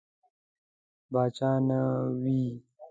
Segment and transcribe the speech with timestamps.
[1.11, 1.79] پاچا نه
[2.23, 2.41] وي.